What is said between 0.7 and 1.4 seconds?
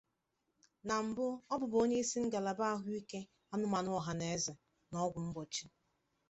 Na mbụ,